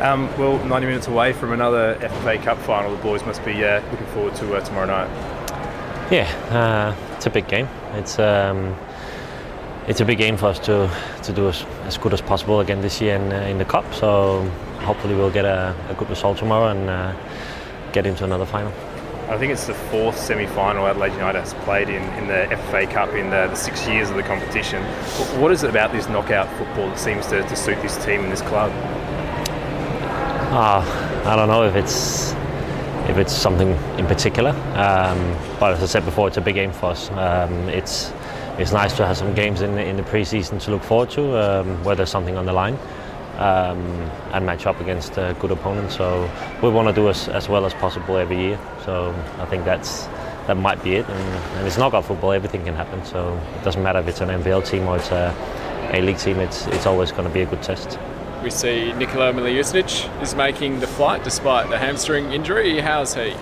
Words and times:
Um, 0.00 0.28
well, 0.38 0.64
90 0.64 0.86
minutes 0.86 1.08
away 1.08 1.32
from 1.32 1.52
another 1.52 1.96
FFA 1.96 2.40
Cup 2.40 2.58
final, 2.58 2.94
the 2.94 3.02
boys 3.02 3.26
must 3.26 3.44
be 3.44 3.64
uh, 3.64 3.82
looking 3.90 4.06
forward 4.08 4.34
to 4.36 4.54
uh, 4.54 4.60
tomorrow 4.60 4.86
night. 4.86 5.08
Yeah, 6.12 6.30
uh, 6.50 7.14
it's 7.16 7.26
a 7.26 7.30
big 7.30 7.48
game. 7.48 7.68
It's 7.94 8.18
um, 8.20 8.76
it's 9.88 10.00
a 10.00 10.04
big 10.04 10.18
game 10.18 10.36
for 10.36 10.46
us 10.46 10.60
to 10.60 10.88
to 11.24 11.32
do 11.32 11.48
as, 11.48 11.64
as 11.84 11.98
good 11.98 12.14
as 12.14 12.20
possible 12.20 12.60
again 12.60 12.80
this 12.80 13.00
year 13.00 13.16
in, 13.16 13.32
uh, 13.32 13.40
in 13.40 13.58
the 13.58 13.64
cup. 13.64 13.92
So 13.92 14.48
hopefully 14.82 15.16
we'll 15.16 15.32
get 15.32 15.44
a, 15.44 15.74
a 15.88 15.94
good 15.94 16.08
result 16.08 16.38
tomorrow 16.38 16.68
and 16.68 16.88
uh, 16.88 17.12
get 17.92 18.06
into 18.06 18.22
another 18.22 18.46
final. 18.46 18.72
I 19.28 19.36
think 19.36 19.52
it's 19.52 19.66
the 19.66 19.74
fourth 19.74 20.16
semi-final 20.16 20.86
Adelaide 20.86 21.12
United 21.12 21.40
has 21.40 21.52
played 21.64 21.90
in, 21.90 22.02
in 22.14 22.28
the 22.28 22.46
FFA 22.54 22.90
Cup 22.90 23.10
in 23.10 23.28
the, 23.28 23.48
the, 23.48 23.56
six 23.56 23.86
years 23.86 24.08
of 24.08 24.16
the 24.16 24.22
competition. 24.22 24.82
What 25.38 25.52
is 25.52 25.64
it 25.64 25.70
about 25.70 25.92
this 25.92 26.08
knockout 26.08 26.48
football 26.56 26.88
that 26.88 26.98
seems 26.98 27.26
to, 27.26 27.42
to 27.42 27.56
suit 27.56 27.82
this 27.82 28.02
team 28.06 28.22
and 28.22 28.32
this 28.32 28.40
club? 28.40 28.72
Uh, 30.50 30.80
I 31.26 31.36
don't 31.36 31.48
know 31.48 31.64
if 31.64 31.76
it's 31.76 32.32
if 33.10 33.18
it's 33.18 33.34
something 33.34 33.68
in 33.98 34.06
particular, 34.06 34.52
um, 34.76 35.36
but 35.60 35.74
as 35.74 35.82
I 35.82 35.86
said 35.86 36.06
before, 36.06 36.26
it's 36.26 36.38
a 36.38 36.40
big 36.40 36.54
game 36.54 36.72
for 36.72 36.86
us. 36.86 37.10
Um, 37.10 37.52
it's 37.68 38.10
it's 38.58 38.72
nice 38.72 38.96
to 38.96 39.06
have 39.06 39.18
some 39.18 39.34
games 39.34 39.60
in 39.60 39.74
the, 39.74 39.84
in 39.84 39.98
the 39.98 40.02
pre-season 40.04 40.58
to 40.60 40.70
look 40.70 40.82
forward 40.82 41.10
to, 41.10 41.36
um, 41.36 41.84
where 41.84 41.94
there's 41.94 42.08
something 42.08 42.38
on 42.38 42.46
the 42.46 42.54
line, 42.54 42.78
um, 43.36 43.78
and 44.32 44.46
match 44.46 44.64
up 44.64 44.80
against 44.80 45.18
a 45.18 45.36
good 45.38 45.50
opponent. 45.50 45.92
So 45.92 46.30
we 46.62 46.70
want 46.70 46.88
to 46.88 46.94
do 46.94 47.10
as, 47.10 47.28
as 47.28 47.50
well 47.50 47.66
as 47.66 47.74
possible 47.74 48.16
every 48.16 48.38
year. 48.38 48.58
So 48.86 49.14
I 49.38 49.44
think 49.44 49.66
that's 49.66 50.06
that 50.46 50.56
might 50.56 50.82
be 50.82 50.94
it. 50.94 51.06
And, 51.06 51.58
and 51.58 51.66
it's 51.66 51.76
knockout 51.76 52.06
football; 52.06 52.32
everything 52.32 52.64
can 52.64 52.74
happen. 52.74 53.04
So 53.04 53.38
it 53.58 53.64
doesn't 53.64 53.82
matter 53.82 53.98
if 53.98 54.08
it's 54.08 54.22
an 54.22 54.30
NPL 54.30 54.66
team 54.66 54.88
or 54.88 54.96
it's 54.96 55.10
a 55.10 55.34
A 55.92 56.00
League 56.00 56.16
team. 56.16 56.38
It's 56.38 56.66
it's 56.68 56.86
always 56.86 57.12
going 57.12 57.28
to 57.28 57.34
be 57.34 57.42
a 57.42 57.46
good 57.46 57.62
test. 57.62 57.98
We 58.42 58.50
see 58.50 58.92
Nikola 58.92 59.32
Mileusnic 59.32 60.22
is 60.22 60.36
making 60.36 60.78
the 60.78 60.86
flight 60.86 61.24
despite 61.24 61.68
the 61.70 61.78
hamstring 61.78 62.30
injury. 62.30 62.78
How's 62.80 63.14
he? 63.14 63.34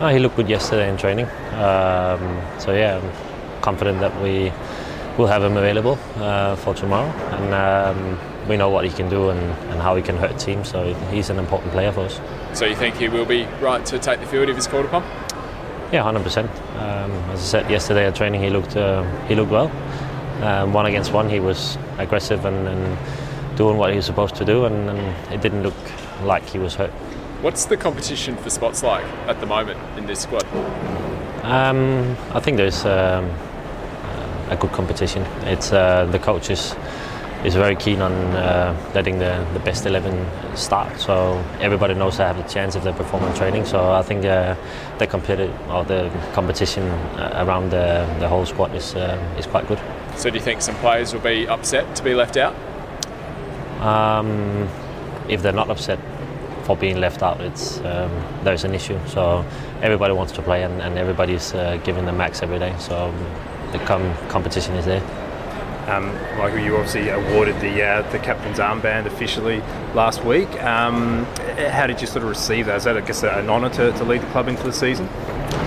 Oh, 0.00 0.08
he 0.08 0.18
looked 0.18 0.36
good 0.36 0.48
yesterday 0.48 0.88
in 0.88 0.96
training. 0.96 1.26
Um, 1.52 2.40
so 2.58 2.72
yeah, 2.72 2.98
I'm 2.98 3.60
confident 3.60 4.00
that 4.00 4.18
we 4.22 4.50
will 5.18 5.26
have 5.26 5.42
him 5.42 5.58
available 5.58 5.98
uh, 6.16 6.56
for 6.56 6.72
tomorrow, 6.72 7.10
and 7.10 7.52
um, 7.52 8.48
we 8.48 8.56
know 8.56 8.70
what 8.70 8.86
he 8.86 8.90
can 8.90 9.10
do 9.10 9.28
and, 9.28 9.38
and 9.70 9.82
how 9.82 9.94
he 9.96 10.02
can 10.02 10.16
hurt 10.16 10.38
teams. 10.38 10.70
So 10.70 10.94
he's 11.10 11.28
an 11.28 11.38
important 11.38 11.70
player 11.72 11.92
for 11.92 12.06
us. 12.06 12.20
So 12.54 12.64
you 12.64 12.76
think 12.76 12.94
he 12.94 13.10
will 13.10 13.26
be 13.26 13.44
right 13.60 13.84
to 13.84 13.98
take 13.98 14.20
the 14.20 14.26
field 14.26 14.48
if 14.48 14.56
he's 14.56 14.66
called 14.66 14.86
upon? 14.86 15.02
Yeah, 15.92 16.04
hundred 16.04 16.20
um, 16.20 16.24
percent. 16.24 16.50
As 16.78 17.40
I 17.40 17.42
said 17.42 17.70
yesterday 17.70 18.06
at 18.06 18.14
training, 18.14 18.40
he 18.40 18.48
looked 18.48 18.76
uh, 18.76 19.02
he 19.26 19.34
looked 19.34 19.50
well. 19.50 19.70
Um, 20.42 20.72
one 20.72 20.86
against 20.86 21.12
one, 21.12 21.28
he 21.28 21.38
was 21.38 21.76
aggressive 21.98 22.46
and, 22.46 22.66
and 22.66 22.98
doing 23.60 23.76
what 23.76 23.90
he 23.90 23.96
was 23.96 24.06
supposed 24.06 24.34
to 24.36 24.44
do, 24.44 24.64
and, 24.64 24.88
and, 24.88 25.00
it 25.34 25.42
didn't 25.42 25.62
look 25.62 25.80
like 26.22 26.44
he 26.48 26.58
was 26.58 26.74
hurt. 26.74 26.90
What's 27.44 27.66
the 27.66 27.76
competition 27.76 28.34
for 28.42 28.48
spots 28.48 28.82
like 28.82 29.04
at 29.28 29.38
the 29.40 29.46
moment 29.46 29.78
in 29.98 30.06
this 30.06 30.20
squad? 30.20 30.46
Um, 31.44 32.16
I 32.32 32.40
think 32.40 32.56
there's 32.56 32.86
um, 32.86 33.24
a 34.48 34.56
good 34.58 34.72
competition. 34.72 35.22
It's 35.54 35.72
uh, 35.74 36.06
the 36.06 36.18
coach 36.18 36.48
is, 36.48 36.74
is 37.44 37.54
very 37.54 37.76
keen 37.76 38.00
on 38.00 38.12
uh, 38.12 38.74
letting 38.94 39.18
the, 39.18 39.46
the 39.52 39.58
best 39.58 39.84
11 39.84 40.56
start, 40.56 40.98
so 40.98 41.14
everybody 41.60 41.92
knows 41.92 42.16
they 42.16 42.24
have 42.24 42.38
a 42.38 42.48
chance 42.48 42.76
if 42.76 42.82
they 42.82 42.92
perform 42.92 43.24
in 43.24 43.34
training. 43.34 43.66
So 43.66 43.92
I 43.92 44.00
think 44.00 44.24
uh, 44.24 44.54
the 44.98 45.06
competitive 45.06 45.54
or 45.68 45.84
the 45.84 46.10
competition 46.32 46.84
uh, 46.84 47.44
around 47.44 47.72
the, 47.72 48.08
the 48.20 48.28
whole 48.28 48.46
squad 48.46 48.74
is 48.74 48.94
uh, 48.94 49.36
is 49.38 49.46
quite 49.46 49.68
good. 49.68 49.80
So 50.16 50.30
do 50.30 50.36
you 50.36 50.44
think 50.48 50.62
some 50.62 50.76
players 50.76 51.12
will 51.12 51.26
be 51.34 51.46
upset 51.46 51.94
to 51.96 52.02
be 52.02 52.14
left 52.14 52.38
out? 52.38 52.54
Um, 53.80 54.68
if 55.28 55.42
they're 55.42 55.52
not 55.52 55.70
upset 55.70 55.98
for 56.64 56.76
being 56.76 56.98
left 56.98 57.22
out, 57.22 57.40
it's 57.40 57.78
um, 57.80 58.10
there's 58.44 58.64
an 58.64 58.74
issue. 58.74 58.98
So 59.06 59.44
everybody 59.82 60.12
wants 60.12 60.32
to 60.32 60.42
play, 60.42 60.62
and, 60.62 60.80
and 60.82 60.98
everybody's 60.98 61.54
uh, 61.54 61.80
giving 61.84 62.06
the 62.06 62.12
max 62.12 62.42
every 62.42 62.58
day. 62.58 62.74
So 62.78 63.12
the 63.72 63.78
com- 63.80 64.14
competition 64.28 64.74
is 64.74 64.84
there. 64.84 65.02
Um, 65.88 66.14
Michael, 66.38 66.60
you 66.60 66.76
obviously 66.76 67.08
awarded 67.08 67.58
the 67.60 67.82
uh, 67.82 68.10
the 68.12 68.18
captain's 68.18 68.58
armband 68.58 69.06
officially 69.06 69.60
last 69.94 70.24
week. 70.24 70.48
Um, 70.62 71.24
how 71.70 71.86
did 71.86 72.00
you 72.00 72.06
sort 72.06 72.22
of 72.22 72.28
receive 72.28 72.66
that? 72.66 72.76
Is 72.76 72.84
that, 72.84 72.96
I 72.96 73.00
guess, 73.00 73.24
an 73.24 73.48
honour 73.48 73.70
to, 73.70 73.90
to 73.92 74.04
lead 74.04 74.20
the 74.20 74.26
club 74.26 74.48
into 74.48 74.62
the 74.62 74.72
season? 74.72 75.06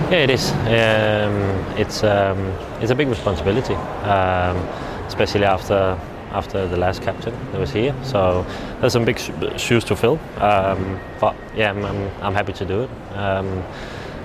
Yeah, 0.10 0.24
it 0.24 0.30
is. 0.30 0.52
Um, 0.52 1.34
it's 1.78 2.04
um, 2.04 2.40
it's 2.80 2.92
a 2.92 2.96
big 2.96 3.10
responsibility, 3.10 3.74
um, 3.74 4.58
especially 5.08 5.46
after 5.46 6.00
after 6.34 6.68
the 6.68 6.78
last 6.78 7.02
captain 7.02 7.34
that 7.52 7.60
was 7.60 7.72
here. 7.72 7.96
So 8.04 8.46
there's 8.80 8.94
some 8.94 9.06
big 9.06 9.20
sh- 9.20 9.32
shoes 9.58 9.84
to 9.86 9.96
fill. 9.96 10.20
Um, 10.38 11.00
but 11.20 11.36
yeah, 11.56 11.70
I'm, 11.70 11.86
I'm, 11.86 12.12
I'm, 12.22 12.34
happy 12.34 12.54
to 12.54 12.66
do 12.66 12.84
it. 12.84 12.90
Um, 13.16 13.48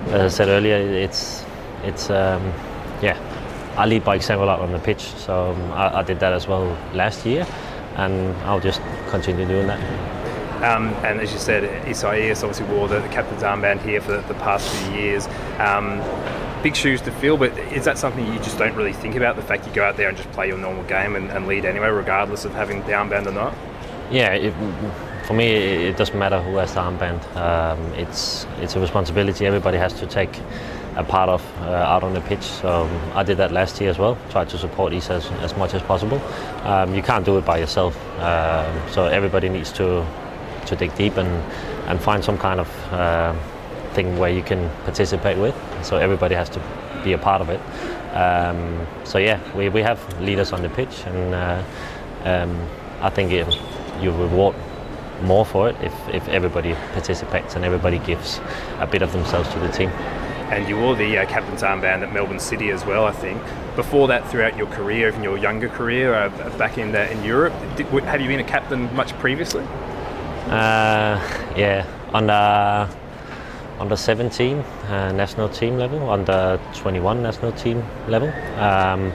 as 0.07 0.33
I 0.33 0.37
said 0.37 0.47
earlier, 0.47 0.77
it's 0.77 1.45
it's 1.83 2.09
um, 2.09 2.43
yeah. 3.01 3.17
I 3.77 3.85
lead 3.85 4.03
by 4.03 4.15
example 4.15 4.49
out 4.49 4.59
on 4.59 4.73
the 4.73 4.79
pitch, 4.79 5.01
so 5.01 5.51
um, 5.51 5.71
I, 5.71 5.99
I, 5.99 6.03
did 6.03 6.19
that 6.19 6.33
as 6.33 6.47
well 6.47 6.65
last 6.93 7.25
year, 7.25 7.47
and 7.95 8.35
I'll 8.43 8.59
just 8.59 8.81
continue 9.09 9.47
doing 9.47 9.67
that. 9.67 9.79
Um, 10.61 10.87
and 11.05 11.21
as 11.21 11.31
you 11.31 11.39
said, 11.39 11.63
Isaias 11.87 12.43
obviously 12.43 12.65
wore 12.75 12.89
the, 12.89 12.99
the 12.99 13.07
captain's 13.07 13.43
armband 13.43 13.81
here 13.81 14.01
for 14.01 14.11
the, 14.11 14.21
the 14.23 14.33
past 14.33 14.67
few 14.67 14.99
years. 14.99 15.27
Um, 15.59 16.01
big 16.61 16.75
shoes 16.75 17.01
to 17.01 17.11
fill, 17.11 17.37
but 17.37 17.57
is 17.71 17.85
that 17.85 17.97
something 17.97 18.25
you 18.25 18.39
just 18.39 18.57
don't 18.57 18.75
really 18.75 18.93
think 18.93 19.15
about? 19.15 19.35
The 19.35 19.41
fact 19.41 19.65
you 19.65 19.73
go 19.73 19.83
out 19.83 19.97
there 19.97 20.09
and 20.09 20.17
just 20.17 20.31
play 20.31 20.47
your 20.47 20.57
normal 20.57 20.83
game 20.83 21.15
and, 21.15 21.29
and 21.31 21.47
lead 21.47 21.65
anyway, 21.65 21.89
regardless 21.89 22.45
of 22.45 22.53
having 22.53 22.81
the 22.81 22.91
armband 22.91 23.27
or 23.27 23.31
not? 23.31 23.53
Yeah, 24.11 24.33
it, 24.33 24.53
for 25.25 25.33
me, 25.33 25.51
it 25.51 25.97
doesn't 25.97 26.17
matter 26.17 26.41
who 26.41 26.55
has 26.57 26.73
the 26.73 26.81
armband. 26.81 27.23
Um, 27.35 27.79
it's 27.93 28.47
it's 28.59 28.75
a 28.75 28.79
responsibility 28.79 29.45
everybody 29.45 29.77
has 29.77 29.93
to 29.99 30.07
take 30.07 30.39
a 30.95 31.03
part 31.03 31.29
of 31.29 31.41
uh, 31.61 31.93
out 31.93 32.03
on 32.03 32.13
the 32.13 32.21
pitch. 32.21 32.43
So 32.43 32.67
um, 32.67 33.11
I 33.13 33.23
did 33.23 33.37
that 33.37 33.51
last 33.51 33.79
year 33.79 33.89
as 33.89 33.99
well. 33.99 34.17
Tried 34.29 34.49
to 34.49 34.57
support 34.57 34.91
Isa 34.91 35.13
as, 35.13 35.31
as 35.43 35.55
much 35.55 35.73
as 35.73 35.81
possible. 35.83 36.19
Um, 36.63 36.95
you 36.95 37.03
can't 37.03 37.23
do 37.23 37.37
it 37.37 37.45
by 37.45 37.59
yourself, 37.59 37.95
um, 38.19 38.89
so 38.89 39.05
everybody 39.05 39.49
needs 39.49 39.71
to 39.73 40.05
to 40.65 40.75
dig 40.75 40.95
deep 40.95 41.17
and 41.17 41.29
and 41.87 42.01
find 42.01 42.23
some 42.23 42.37
kind 42.37 42.59
of 42.59 42.93
uh, 42.93 43.33
thing 43.93 44.17
where 44.17 44.31
you 44.31 44.43
can 44.43 44.69
participate 44.83 45.37
with. 45.37 45.55
So 45.83 45.97
everybody 45.97 46.35
has 46.35 46.49
to 46.49 46.61
be 47.03 47.13
a 47.13 47.17
part 47.17 47.41
of 47.41 47.49
it. 47.49 47.59
Um, 48.15 48.87
so 49.03 49.17
yeah, 49.17 49.39
we, 49.55 49.69
we 49.69 49.81
have 49.81 49.99
leaders 50.21 50.51
on 50.51 50.61
the 50.61 50.69
pitch, 50.69 51.03
and 51.05 51.35
uh, 51.35 51.63
um, 52.23 52.69
I 53.01 53.09
think 53.09 53.31
it, 53.31 53.47
you 54.01 54.11
reward 54.11 54.55
more 55.21 55.45
for 55.45 55.69
it 55.69 55.75
if, 55.81 55.93
if 56.09 56.27
everybody 56.29 56.73
participates 56.93 57.55
and 57.55 57.65
everybody 57.65 57.99
gives 57.99 58.39
a 58.79 58.87
bit 58.87 59.01
of 59.01 59.11
themselves 59.11 59.49
to 59.49 59.59
the 59.59 59.67
team. 59.69 59.89
And 60.49 60.67
you 60.67 60.79
wore 60.79 60.95
the 60.95 61.19
uh, 61.19 61.25
captain's 61.27 61.61
armband 61.61 62.01
at 62.01 62.11
Melbourne 62.11 62.39
City 62.39 62.71
as 62.71 62.83
well, 62.83 63.05
I 63.05 63.11
think. 63.11 63.39
Before 63.75 64.07
that, 64.07 64.27
throughout 64.31 64.57
your 64.57 64.67
career, 64.67 65.09
even 65.09 65.21
your 65.21 65.37
younger 65.37 65.69
career, 65.69 66.15
uh, 66.15 66.29
back 66.57 66.79
in 66.79 66.95
uh, 66.95 67.07
in 67.11 67.23
Europe, 67.23 67.53
did, 67.75 67.85
have 67.85 68.19
you 68.19 68.27
been 68.27 68.39
a 68.39 68.43
captain 68.43 68.93
much 68.95 69.13
previously? 69.19 69.63
Uh, 70.47 71.21
yeah, 71.55 71.85
on 72.13 72.25
the 72.25 72.89
under 73.79 73.95
17 73.95 74.57
uh, 74.57 75.11
national 75.13 75.49
team 75.49 75.77
level, 75.77 76.09
under 76.09 76.59
21 76.75 77.23
national 77.23 77.51
team 77.53 77.83
level, 78.07 78.27
um, 78.57 79.11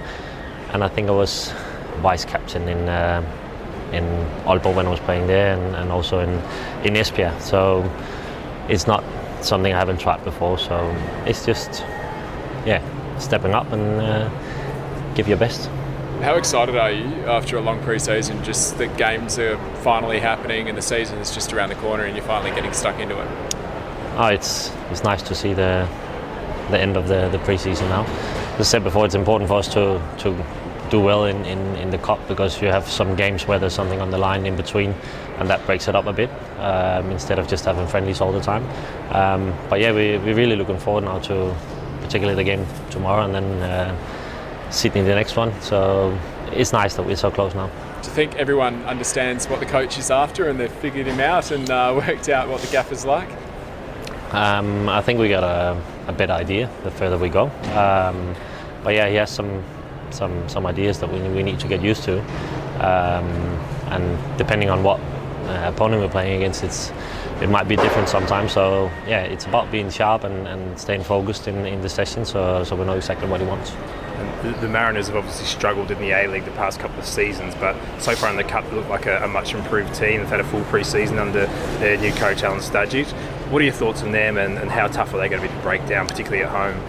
and 0.72 0.82
I 0.82 0.88
think 0.88 1.08
I 1.08 1.12
was 1.12 1.52
vice 2.00 2.24
captain 2.24 2.68
in 2.68 2.88
uh, 2.88 3.22
in 3.92 4.04
Aalborg 4.46 4.74
when 4.74 4.86
I 4.86 4.90
was 4.90 5.00
playing 5.00 5.26
there, 5.26 5.54
and, 5.56 5.76
and 5.76 5.92
also 5.92 6.20
in 6.20 6.30
in 6.84 6.94
Esbjerg. 6.94 7.40
So 7.40 7.88
it's 8.68 8.86
not 8.86 9.04
something 9.42 9.72
I 9.72 9.78
haven't 9.78 10.00
tried 10.00 10.24
before. 10.24 10.58
So 10.58 10.76
it's 11.26 11.44
just 11.44 11.84
yeah, 12.64 12.82
stepping 13.18 13.54
up 13.54 13.70
and 13.72 14.00
uh, 14.00 14.30
give 15.14 15.28
your 15.28 15.38
best. 15.38 15.68
How 16.22 16.36
excited 16.36 16.76
are 16.76 16.90
you 16.90 17.04
after 17.26 17.58
a 17.58 17.60
long 17.60 17.82
pre-season? 17.82 18.42
Just 18.42 18.78
the 18.78 18.86
games 18.86 19.38
are 19.38 19.58
finally 19.82 20.20
happening 20.20 20.68
and 20.68 20.78
the 20.78 20.82
season 20.82 21.18
is 21.18 21.34
just 21.34 21.52
around 21.52 21.68
the 21.68 21.74
corner, 21.74 22.04
and 22.04 22.16
you're 22.16 22.24
finally 22.24 22.50
getting 22.54 22.72
stuck 22.72 22.98
into 22.98 23.20
it 23.20 23.53
oh, 24.16 24.26
it's 24.26 24.72
it's 24.90 25.04
nice 25.04 25.22
to 25.22 25.34
see 25.34 25.52
the 25.52 25.88
the 26.70 26.80
end 26.80 26.96
of 26.96 27.08
the, 27.08 27.28
the 27.30 27.38
pre-season 27.40 27.88
now. 27.88 28.04
As 28.54 28.60
I 28.60 28.62
said 28.62 28.84
before, 28.84 29.04
it's 29.04 29.14
important 29.14 29.48
for 29.48 29.58
us 29.58 29.68
to, 29.74 30.00
to 30.18 30.44
do 30.90 31.00
well 31.00 31.24
in, 31.24 31.44
in, 31.44 31.58
in 31.76 31.90
the 31.90 31.98
cup 31.98 32.26
because 32.28 32.60
you 32.62 32.68
have 32.68 32.86
some 32.88 33.16
games 33.16 33.46
where 33.46 33.58
there's 33.58 33.74
something 33.74 34.00
on 34.00 34.10
the 34.10 34.18
line 34.18 34.46
in 34.46 34.56
between 34.56 34.94
and 35.38 35.48
that 35.50 35.64
breaks 35.66 35.88
it 35.88 35.96
up 35.96 36.06
a 36.06 36.12
bit 36.12 36.30
um, 36.58 37.10
instead 37.10 37.38
of 37.38 37.48
just 37.48 37.64
having 37.64 37.86
friendlies 37.86 38.20
all 38.20 38.32
the 38.32 38.40
time. 38.40 38.64
Um, 39.10 39.54
but 39.68 39.80
yeah, 39.80 39.92
we, 39.92 40.18
we're 40.18 40.36
really 40.36 40.56
looking 40.56 40.78
forward 40.78 41.04
now 41.04 41.18
to 41.20 41.54
particularly 42.00 42.36
the 42.36 42.44
game 42.44 42.66
tomorrow 42.90 43.24
and 43.24 43.34
then 43.34 43.44
uh, 43.62 44.70
Sydney 44.70 45.02
the 45.02 45.14
next 45.14 45.36
one. 45.36 45.52
So 45.62 46.18
it's 46.52 46.72
nice 46.72 46.94
that 46.94 47.04
we're 47.04 47.16
so 47.16 47.30
close 47.30 47.54
now. 47.54 47.66
Do 48.02 48.08
you 48.08 48.14
think 48.14 48.36
everyone 48.36 48.84
understands 48.84 49.48
what 49.48 49.60
the 49.60 49.66
coach 49.66 49.98
is 49.98 50.10
after 50.10 50.48
and 50.48 50.60
they've 50.60 50.70
figured 50.70 51.06
him 51.06 51.20
out 51.20 51.50
and 51.50 51.68
uh, 51.70 51.92
worked 52.06 52.28
out 52.28 52.48
what 52.48 52.60
the 52.60 52.68
gaffer's 52.68 53.04
like? 53.04 53.28
Um, 54.32 54.88
I 54.88 55.00
think 55.00 55.20
we 55.20 55.28
got 55.28 55.44
a, 55.44 55.80
a 56.08 56.12
better 56.12 56.32
idea 56.32 56.70
the 56.82 56.90
further 56.90 57.18
we 57.18 57.28
go. 57.28 57.44
Um, 57.76 58.34
but 58.82 58.94
yeah, 58.94 59.08
he 59.08 59.16
has 59.16 59.30
some 59.30 59.62
some 60.10 60.48
some 60.48 60.66
ideas 60.66 61.00
that 61.00 61.12
we, 61.12 61.20
we 61.28 61.42
need 61.42 61.58
to 61.60 61.68
get 61.68 61.82
used 61.82 62.04
to, 62.04 62.20
um, 62.84 63.26
and 63.90 64.38
depending 64.38 64.70
on 64.70 64.82
what 64.82 65.00
uh, 65.00 65.72
opponent 65.74 66.02
we're 66.02 66.08
playing 66.08 66.36
against, 66.36 66.62
it's 66.62 66.92
it 67.40 67.48
might 67.48 67.68
be 67.68 67.76
different 67.76 68.08
sometimes. 68.08 68.52
So 68.52 68.90
yeah, 69.06 69.22
it's 69.22 69.46
about 69.46 69.70
being 69.70 69.90
sharp 69.90 70.24
and, 70.24 70.46
and 70.46 70.78
staying 70.78 71.04
focused 71.04 71.48
in, 71.48 71.66
in 71.66 71.80
the 71.80 71.88
session, 71.88 72.24
so 72.24 72.64
so 72.64 72.76
we 72.76 72.84
know 72.84 72.96
exactly 72.96 73.28
what 73.28 73.40
he 73.40 73.46
wants. 73.46 73.72
The, 74.42 74.50
the, 74.60 74.68
Mariners 74.68 75.08
have 75.08 75.16
obviously 75.16 75.46
struggled 75.46 75.90
in 75.90 75.98
the 75.98 76.12
A 76.12 76.28
League 76.28 76.44
the 76.44 76.52
past 76.52 76.78
couple 76.78 76.98
of 77.00 77.06
seasons, 77.06 77.54
but 77.56 77.74
so 77.98 78.14
far 78.14 78.30
in 78.30 78.36
the 78.36 78.44
Cup, 78.44 78.68
they 78.70 78.76
look 78.76 78.88
like 78.88 79.06
a, 79.06 79.24
a 79.24 79.28
much 79.28 79.54
improved 79.54 79.92
team. 79.94 80.20
They've 80.20 80.28
had 80.28 80.40
a 80.40 80.44
full 80.44 80.62
pre-season 80.64 81.18
under 81.18 81.46
their 81.80 81.96
new 81.96 82.12
coach 82.12 82.42
Alen 82.42 82.60
Stajcic. 82.60 83.12
What 83.50 83.60
are 83.60 83.64
your 83.64 83.74
thoughts 83.74 84.02
on 84.02 84.12
them, 84.12 84.38
and, 84.38 84.58
and 84.58 84.70
how 84.70 84.86
tough 84.88 85.12
are 85.14 85.18
they 85.18 85.28
going 85.28 85.42
to 85.42 85.48
be 85.48 85.54
to 85.54 85.60
break 85.62 85.86
down, 85.86 86.06
particularly 86.06 86.42
at 86.44 86.50
home? 86.50 86.80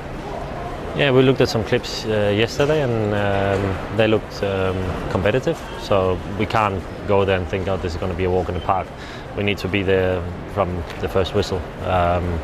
Yeah, 0.98 1.12
we 1.12 1.22
looked 1.22 1.42
at 1.42 1.50
some 1.50 1.66
clips 1.66 2.06
uh, 2.06 2.34
yesterday, 2.36 2.82
and 2.82 3.14
um, 3.14 3.98
they 3.98 4.08
looked 4.08 4.42
um, 4.42 4.78
competitive. 5.12 5.62
So 5.82 6.18
we 6.40 6.46
can't 6.46 6.82
go 7.08 7.26
there 7.26 7.38
and 7.38 7.48
think, 7.48 7.68
"Oh, 7.68 7.76
this 7.76 7.94
is 7.94 8.00
going 8.00 8.12
to 8.12 8.18
be 8.18 8.24
a 8.24 8.30
walk 8.30 8.48
in 8.48 8.56
the 8.56 8.62
park." 8.62 8.88
We 9.36 9.44
need 9.44 9.58
to 9.60 9.68
be 9.68 9.84
there 9.84 10.24
from 10.54 10.82
the 11.02 11.10
first 11.10 11.36
whistle. 11.36 11.62
Um, 11.84 12.40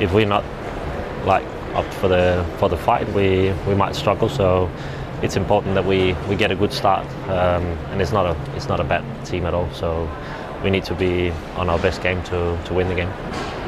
if 0.00 0.14
we're 0.14 0.26
not 0.26 0.44
like 1.26 1.44
up 1.74 1.92
for 1.94 2.08
the 2.08 2.46
for 2.58 2.70
the 2.70 2.78
fight, 2.78 3.06
we 3.12 3.52
we 3.68 3.74
might 3.74 3.94
struggle. 3.94 4.30
So 4.30 4.70
it's 5.22 5.36
important 5.36 5.74
that 5.74 5.84
we, 5.84 6.14
we 6.28 6.34
get 6.34 6.50
a 6.50 6.56
good 6.56 6.72
start. 6.72 7.06
Um, 7.28 7.64
and 7.92 8.00
it's 8.00 8.12
not 8.12 8.26
a 8.26 8.56
it's 8.56 8.68
not 8.68 8.80
a 8.80 8.84
bad 8.84 9.04
team 9.26 9.44
at 9.44 9.54
all. 9.54 9.70
So 9.72 10.08
we 10.62 10.70
need 10.70 10.84
to 10.84 10.94
be 10.94 11.30
on 11.56 11.68
our 11.68 11.78
best 11.78 12.02
game 12.02 12.22
to, 12.24 12.58
to 12.64 12.74
win 12.74 12.88
the 12.88 12.94
game. 12.94 13.61